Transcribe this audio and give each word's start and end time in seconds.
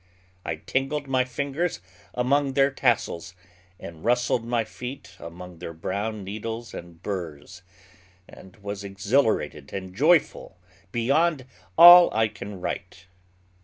I 0.43 0.55
tingled 0.55 1.07
my 1.07 1.23
fingers 1.23 1.79
among 2.15 2.53
their 2.53 2.71
tassels, 2.71 3.35
and 3.79 4.03
rustled 4.03 4.43
my 4.43 4.63
feet 4.63 5.15
among 5.19 5.59
their 5.59 5.73
brown 5.75 6.23
needles 6.23 6.73
and 6.73 6.99
burrs, 7.03 7.61
and 8.27 8.55
was 8.63 8.83
exhilarated 8.83 9.71
and 9.73 9.93
joyful 9.93 10.57
beyond 10.91 11.45
all 11.77 12.11
I 12.15 12.29
can 12.29 12.59
write. 12.59 13.05